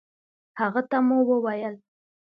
[0.59, 1.75] هغه ته مو وويل